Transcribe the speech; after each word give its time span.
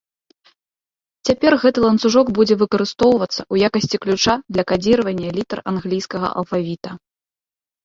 Цяпер 1.29 1.53
гэты 1.63 1.79
ланцужок 1.83 2.27
будзе 2.39 2.55
выкарыстоўвацца 2.63 3.37
ў 3.37 3.55
якасці 3.69 3.97
ключа 4.07 4.33
для 4.57 4.63
кадзіравання 4.73 5.29
літар 5.39 5.59
англійскага 5.75 6.27
алфавіта. 6.43 6.89